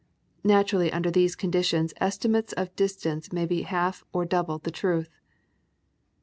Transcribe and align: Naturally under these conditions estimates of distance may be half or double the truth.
Naturally 0.43 0.91
under 0.91 1.11
these 1.11 1.35
conditions 1.35 1.93
estimates 1.97 2.53
of 2.53 2.75
distance 2.75 3.31
may 3.31 3.45
be 3.45 3.61
half 3.61 4.03
or 4.11 4.25
double 4.25 4.57
the 4.57 4.71
truth. 4.71 5.19